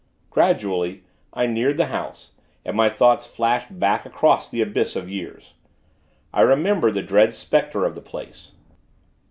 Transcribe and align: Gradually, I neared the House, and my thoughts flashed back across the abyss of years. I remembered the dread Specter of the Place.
Gradually, 0.31 1.03
I 1.31 1.45
neared 1.45 1.77
the 1.77 1.85
House, 1.85 2.31
and 2.65 2.75
my 2.75 2.89
thoughts 2.89 3.27
flashed 3.27 3.79
back 3.79 4.03
across 4.03 4.49
the 4.49 4.59
abyss 4.59 4.95
of 4.95 5.11
years. 5.11 5.53
I 6.33 6.41
remembered 6.41 6.95
the 6.95 7.03
dread 7.03 7.35
Specter 7.35 7.85
of 7.85 7.93
the 7.93 8.01
Place. 8.01 8.53